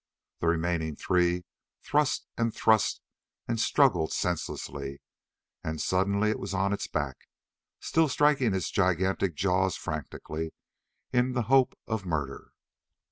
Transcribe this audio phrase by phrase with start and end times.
[0.39, 1.45] The remaining three
[1.83, 3.03] thrust and thrust
[3.47, 4.99] and struggled senselessly,
[5.63, 7.27] and suddenly it was on its back,
[7.79, 10.53] still striking its gigantic jaws frantically
[11.13, 12.51] in the hope of murder.